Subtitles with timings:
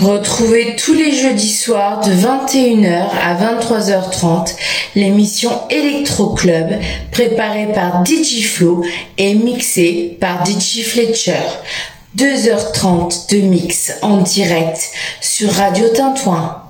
[0.00, 4.54] Retrouvez tous les jeudis soirs de 21h à 23h30
[4.96, 6.80] l'émission Electro Club
[7.12, 8.84] préparée par Digiflow
[9.18, 11.42] et mixée par DJ Fletcher.
[12.16, 14.90] 2h30 de mix en direct
[15.20, 16.63] sur Radio Tintouin.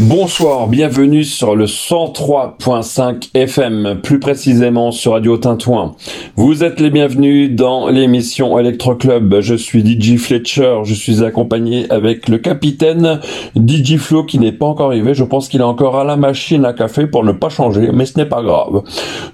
[0.00, 5.94] Bonsoir, bienvenue sur le 103.5 FM, plus précisément sur Radio Tintouin.
[6.36, 9.40] Vous êtes les bienvenus dans l'émission Electro Club.
[9.42, 13.20] Je suis DJ Fletcher, je suis accompagné avec le capitaine
[13.54, 15.12] DJ Flo qui n'est pas encore arrivé.
[15.12, 18.06] Je pense qu'il est encore à la machine à café pour ne pas changer, mais
[18.06, 18.82] ce n'est pas grave.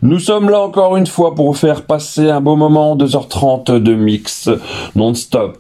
[0.03, 3.95] Nous sommes là encore une fois pour vous faire passer un beau moment, 2h30 de
[3.95, 4.51] mix
[4.97, 5.59] non-stop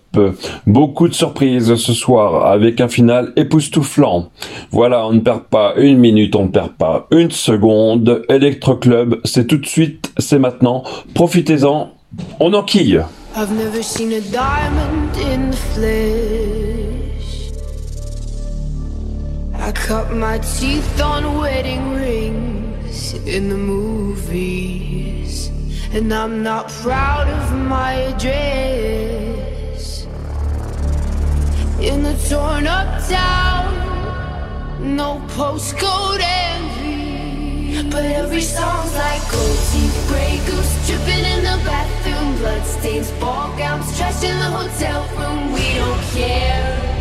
[0.66, 4.30] Beaucoup de surprises ce soir avec un final époustouflant.
[4.70, 8.22] Voilà, on ne perd pas une minute, on ne perd pas une seconde.
[8.28, 10.82] Electro Club, c'est tout de suite, c'est maintenant.
[11.14, 11.90] Profitez-en,
[12.40, 13.04] on enquille.
[13.36, 16.66] I've never seen a diamond in the flesh.
[19.54, 25.50] I cut my teeth on wedding rings in the movies.
[25.92, 29.35] And I'm not proud of my address.
[31.80, 33.74] In the torn up town.
[34.80, 42.36] No postcode envy, but every song's like gold teeth, gray goose dripping in the bathroom,
[42.38, 45.52] bloodstains, ball gowns, trash in the hotel room.
[45.52, 46.96] We don't care.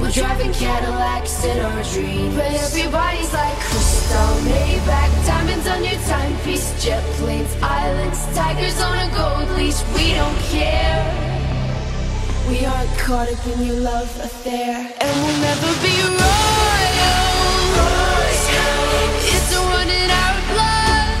[0.00, 6.72] We're driving Cadillacs in our dreams, but everybody's like crystal, Maybach, diamonds on your timepiece,
[6.82, 9.82] jet planes, islands, tigers on a gold leash.
[9.94, 11.27] We don't care.
[12.48, 17.28] We aren't caught up in your love affair And we'll never be royal
[19.20, 21.12] It's a run in our blood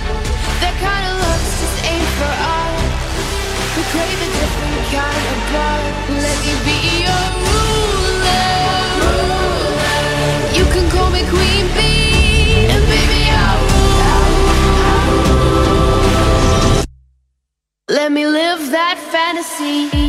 [0.64, 2.80] That kind of love just ain't for us.
[3.76, 5.84] We crave a different kind of blood.
[6.24, 8.56] Let me be your ruler.
[10.56, 14.00] You can call me Queen Bee And baby I'll rule
[17.90, 20.08] Let me live that fantasy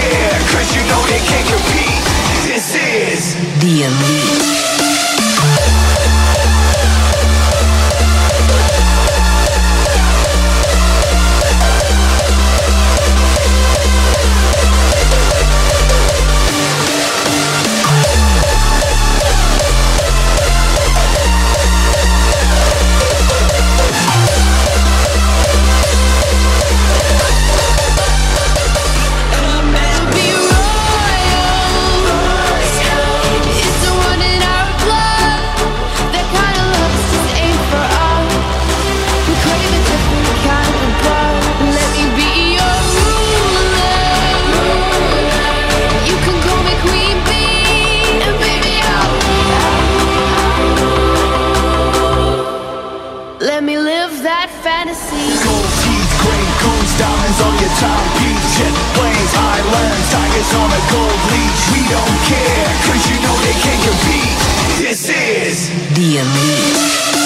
[0.00, 2.04] care, cause you know they can't compete.
[2.46, 4.47] This is The Elite.
[60.90, 64.38] gold leash We don't care, cause you know they can't compete.
[64.80, 67.17] This is The Elite.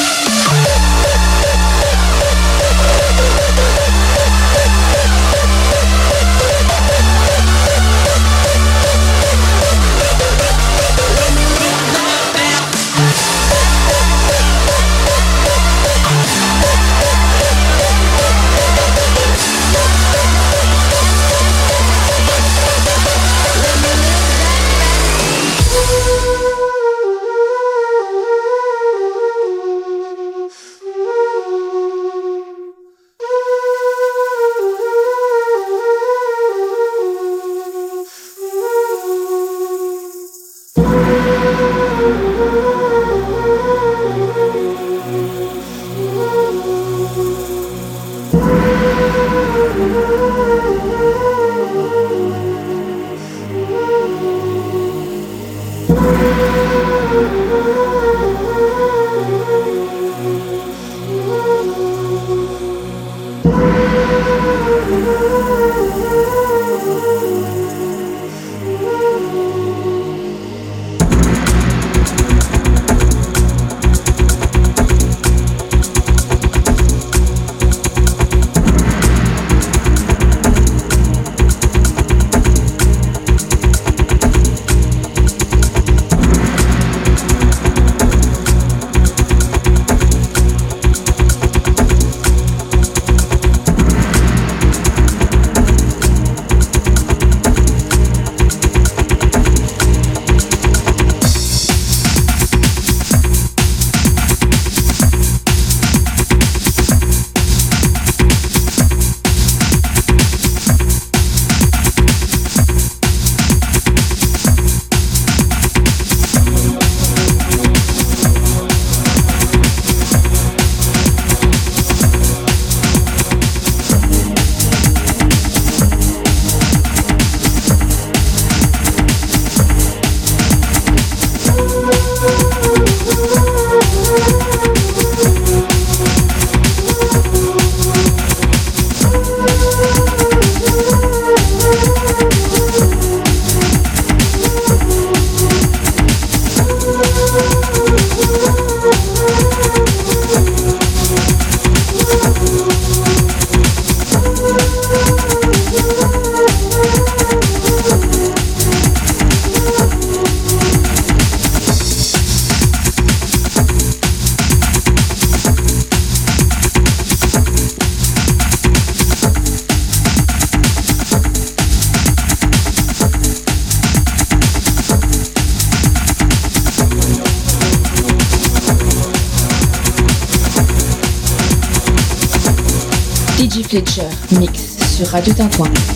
[185.13, 185.92] Radio Tintouin.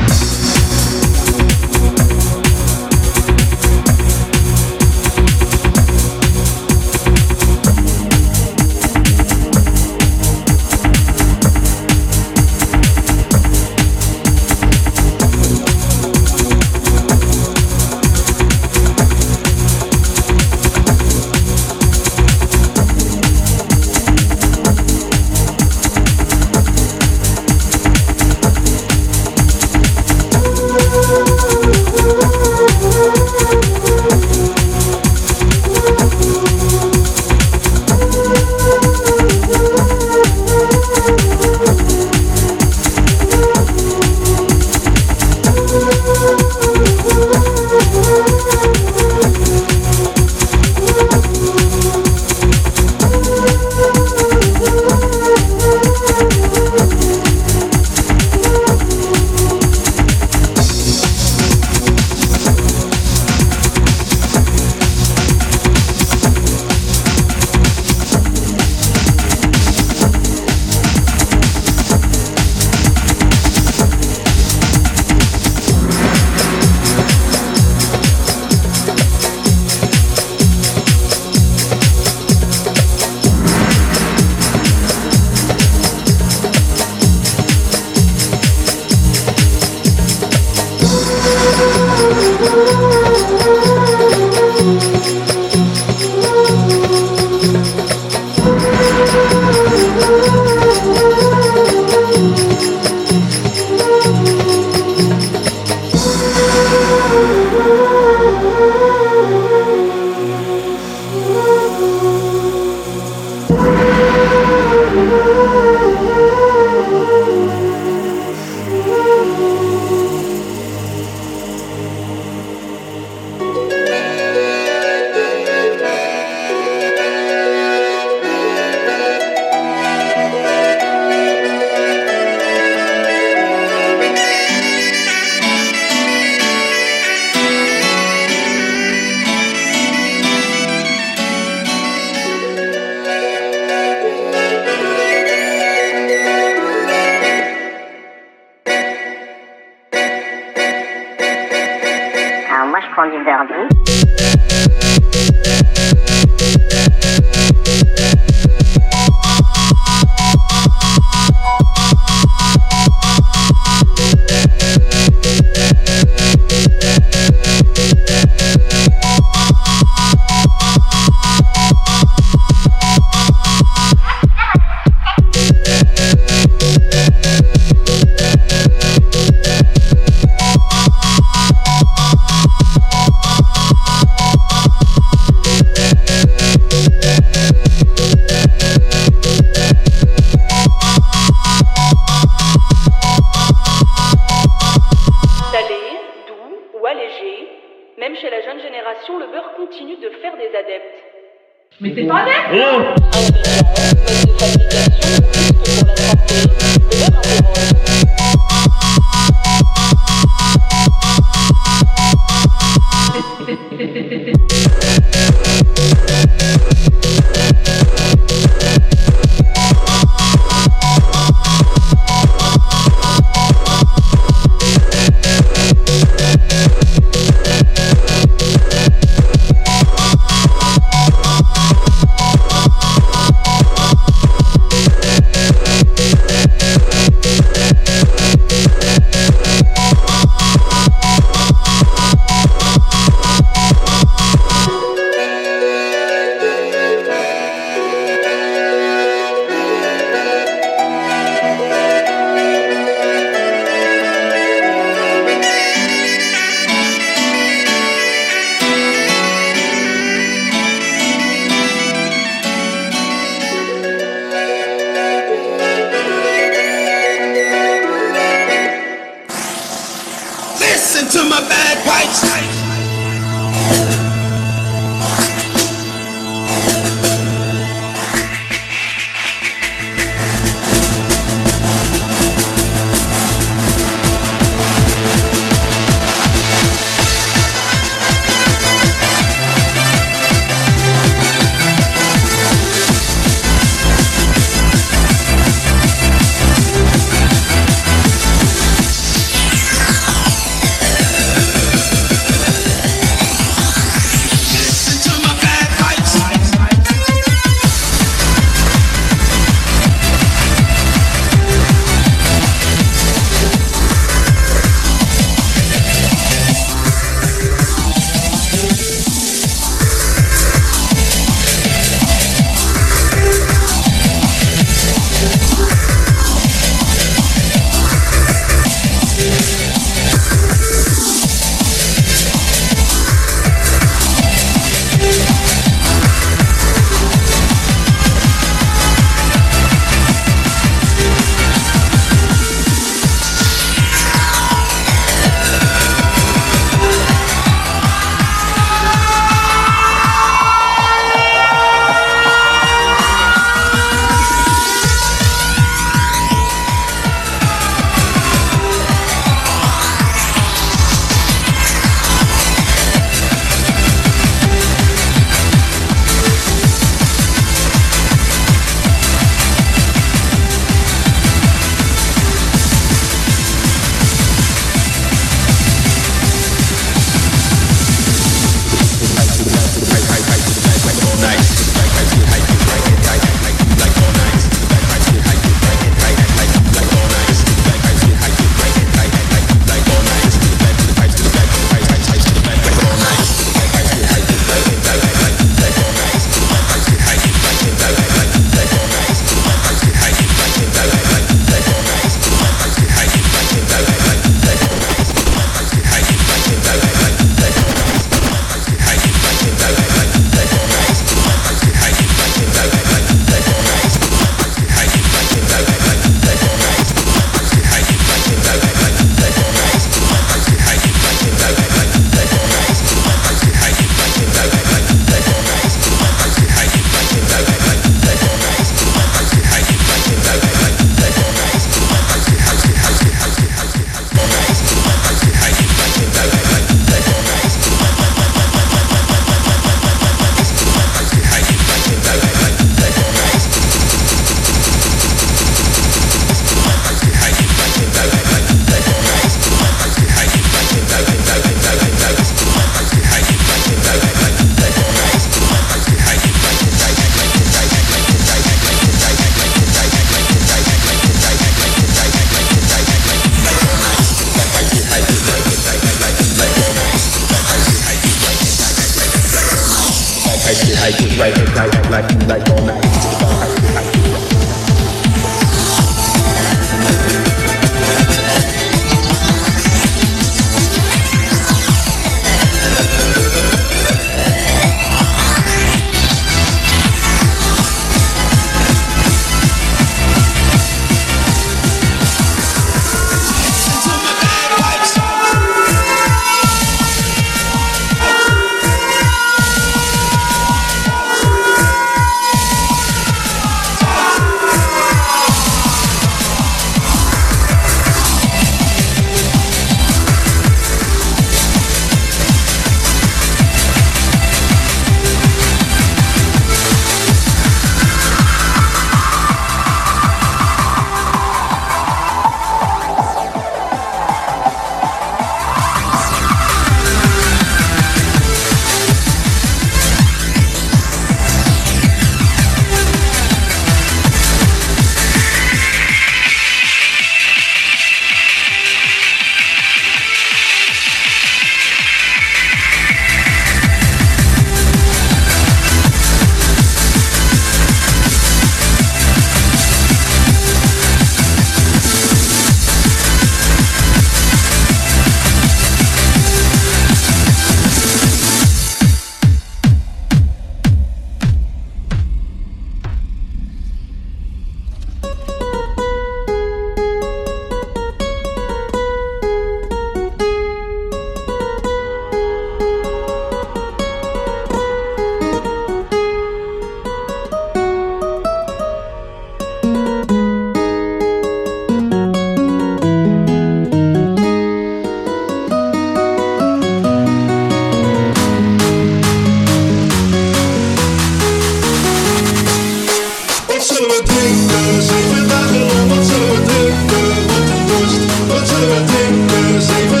[598.63, 600.00] alle save sie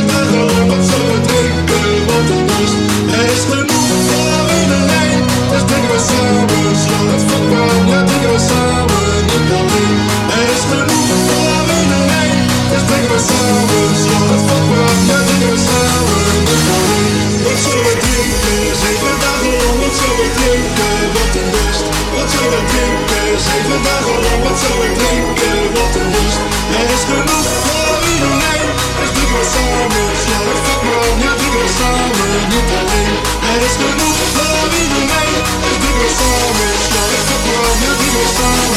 [33.81, 38.70] Love in the night, the deepest storm is like the world, the.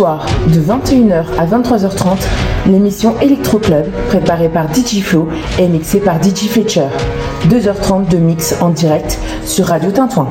[0.00, 2.16] soir, de 21h à 23h30,
[2.66, 6.86] l'émission Electro Club, préparée par Digiflow et mixée par DJ Fletcher.
[7.50, 10.28] 2h30 de mix en direct sur Radio Tintouin.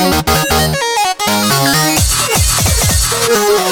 [0.00, 0.28] Thank
[3.62, 3.67] you.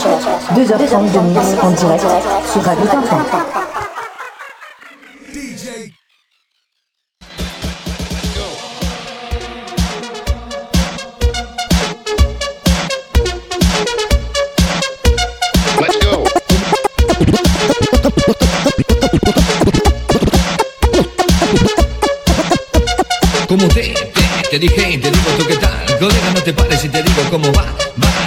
[0.00, 2.06] 2h30 de mix en direct
[2.50, 3.69] sur Radio Tintin.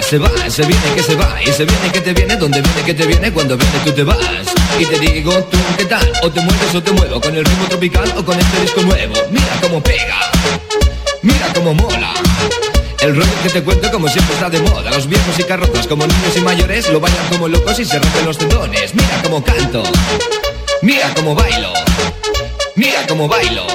[0.08, 2.82] Se va, se viene que se va Y se viene que te viene, donde viene
[2.82, 4.18] que te viene Cuando viene tú te vas.
[4.78, 7.66] Y te digo tú qué tal O te mueves o te muevo Con el ritmo
[7.68, 9.14] tropical o con este disco nuevo.
[9.30, 10.30] Mira cómo pega
[11.22, 12.12] Mira cómo mola.
[13.00, 14.90] El rollo que te cuento como siempre está de moda.
[14.90, 18.26] Los viejos y carrozas como niños y mayores Lo bailan como locos y se rompen
[18.26, 18.94] los tendones.
[18.94, 19.82] Mira cómo canto
[20.82, 21.72] Mira cómo bailo
[22.76, 23.66] Mira cómo bailo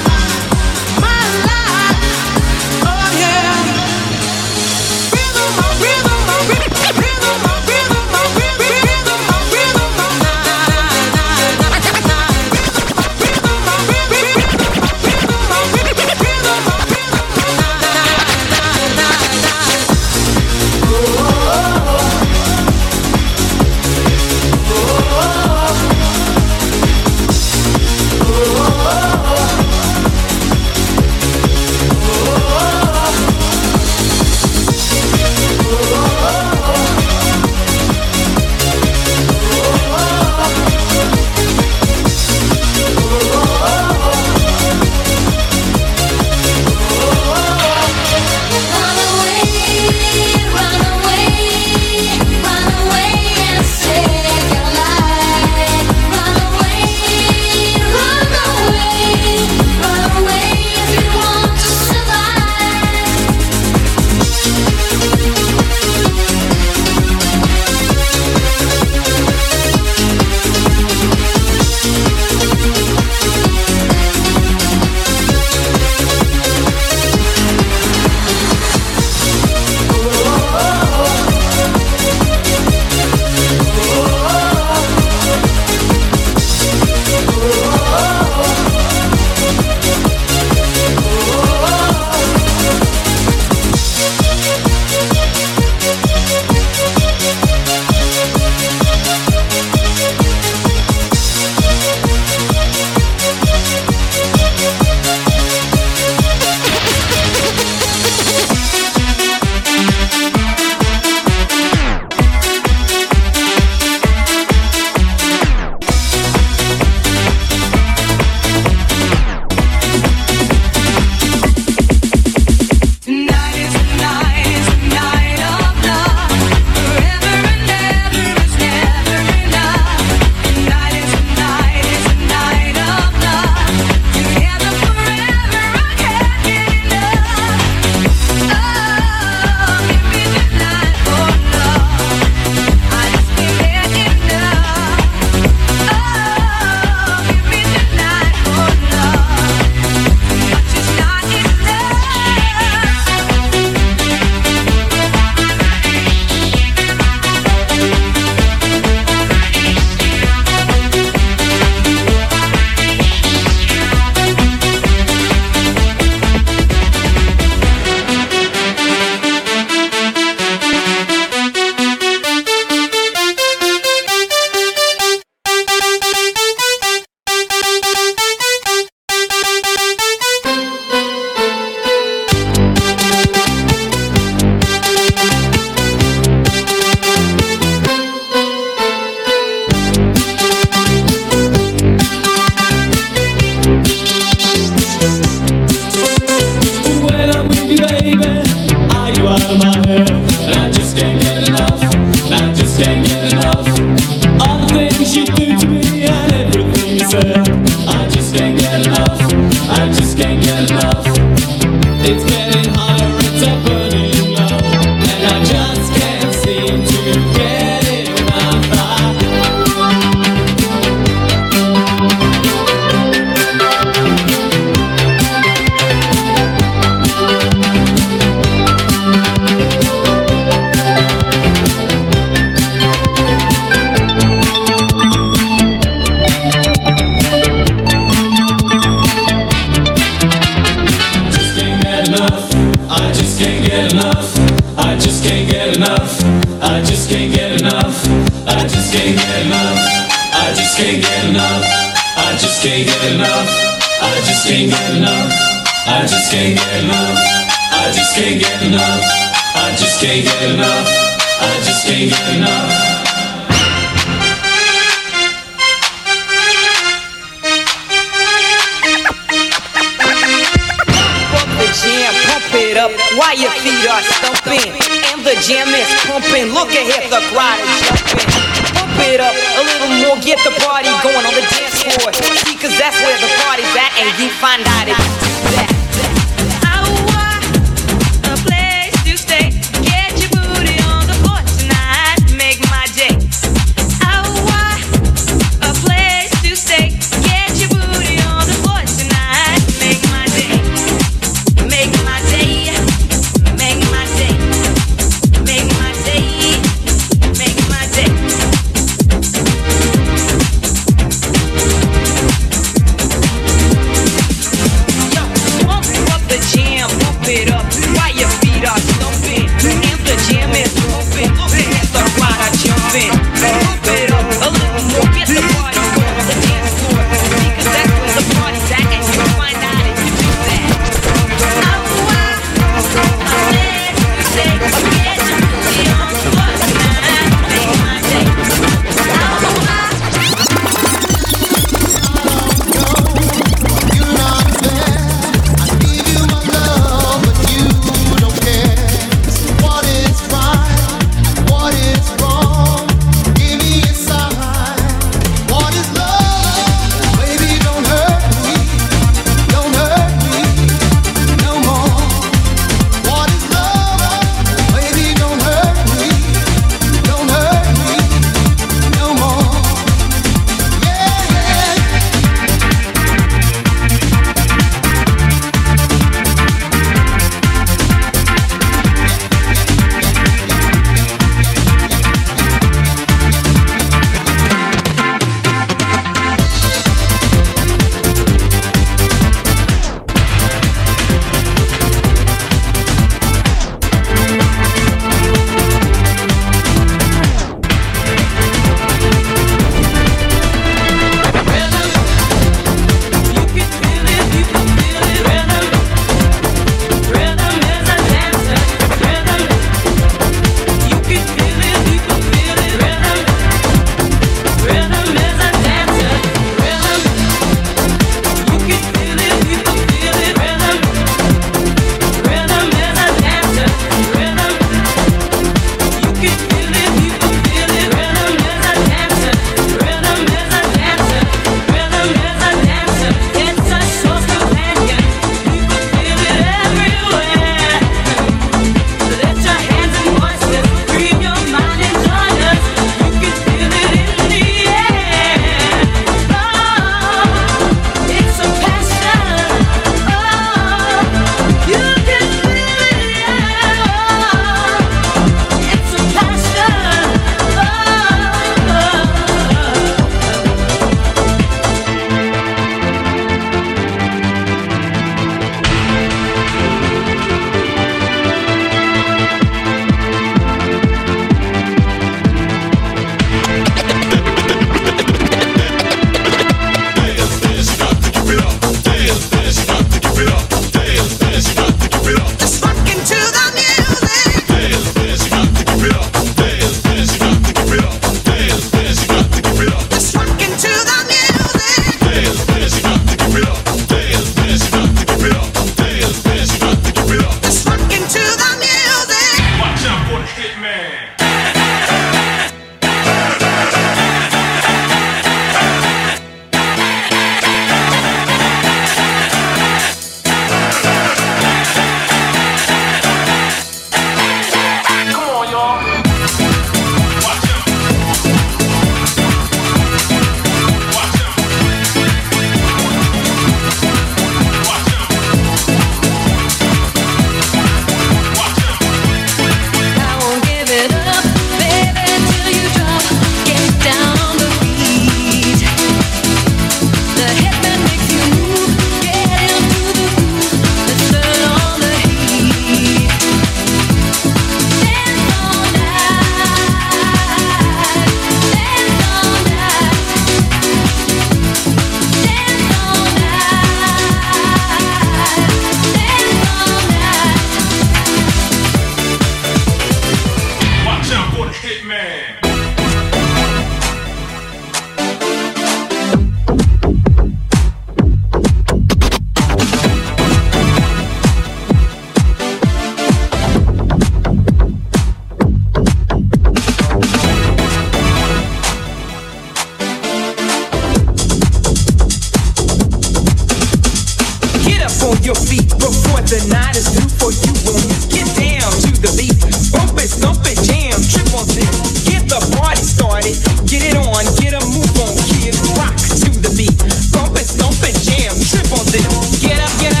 [585.11, 587.51] on your feet before the night is through for you.
[587.67, 589.35] When you get down to the beat,
[589.71, 591.67] bump it, stomp it, jam, trip on it.
[592.07, 593.35] Get the party started,
[593.67, 596.75] get it on, get a move on, kids rock to the beat.
[597.11, 599.05] Bump it, stomp it, jam, trip on it.
[599.43, 600.00] Get up, get up,